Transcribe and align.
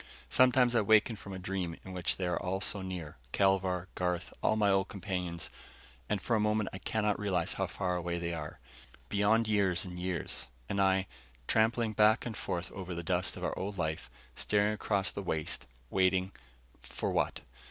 Sometimes 0.29 0.73
I 0.73 0.81
waken 0.81 1.15
from 1.15 1.31
a 1.31 1.37
dream 1.37 1.75
in 1.85 1.93
which 1.93 2.17
they 2.17 2.25
are 2.25 2.41
all 2.41 2.59
so 2.59 2.81
near 2.81 3.17
Kelvar, 3.33 3.87
Garth, 3.93 4.33
all 4.41 4.55
my 4.55 4.71
old 4.71 4.87
companions 4.87 5.51
and 6.09 6.19
for 6.19 6.35
a 6.35 6.39
moment 6.39 6.69
I 6.73 6.79
cannot 6.79 7.19
realize 7.19 7.53
how 7.53 7.67
far 7.67 7.97
away 7.97 8.17
they 8.17 8.33
are. 8.33 8.59
Beyond 9.09 9.47
years 9.47 9.85
and 9.85 9.99
years. 9.99 10.47
And 10.67 10.81
I, 10.81 11.05
trampling 11.47 11.93
back 11.93 12.25
and 12.25 12.35
forth 12.35 12.71
over 12.71 12.95
the 12.95 13.03
dust 13.03 13.37
of 13.37 13.43
our 13.43 13.55
old 13.55 13.77
life, 13.77 14.09
staring 14.33 14.73
across 14.73 15.11
the 15.11 15.21
waste, 15.21 15.67
waiting 15.91 16.31
for 16.81 17.11
what? 17.11 17.41